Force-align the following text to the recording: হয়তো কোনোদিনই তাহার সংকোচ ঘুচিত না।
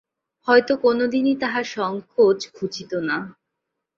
হয়তো 0.47 0.73
কোনোদিনই 0.77 1.35
তাহার 1.35 1.65
সংকোচ 1.71 2.39
ঘুচিত 2.55 2.91
না। 3.01 3.17